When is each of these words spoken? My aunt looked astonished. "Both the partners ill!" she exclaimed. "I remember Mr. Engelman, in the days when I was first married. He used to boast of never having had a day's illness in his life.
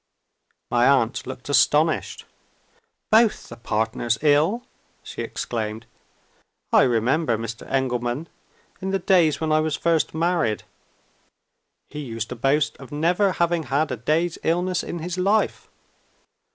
My 0.71 0.87
aunt 0.87 1.27
looked 1.27 1.47
astonished. 1.47 2.25
"Both 3.11 3.49
the 3.49 3.55
partners 3.55 4.17
ill!" 4.23 4.63
she 5.03 5.21
exclaimed. 5.21 5.85
"I 6.73 6.81
remember 6.81 7.37
Mr. 7.37 7.71
Engelman, 7.71 8.27
in 8.81 8.89
the 8.89 8.97
days 8.97 9.39
when 9.39 9.51
I 9.51 9.59
was 9.59 9.75
first 9.75 10.15
married. 10.15 10.63
He 11.91 11.99
used 11.99 12.29
to 12.29 12.35
boast 12.35 12.75
of 12.77 12.91
never 12.91 13.33
having 13.33 13.61
had 13.69 13.91
a 13.91 13.95
day's 13.95 14.39
illness 14.43 14.83
in 14.83 14.97
his 15.05 15.19
life. 15.19 15.69